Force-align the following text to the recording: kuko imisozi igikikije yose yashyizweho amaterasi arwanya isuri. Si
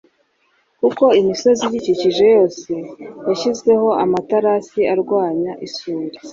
kuko 0.79 1.03
imisozi 1.21 1.61
igikikije 1.67 2.23
yose 2.35 2.71
yashyizweho 3.27 3.87
amaterasi 4.03 4.79
arwanya 4.93 5.51
isuri. 5.67 6.09
Si 6.25 6.29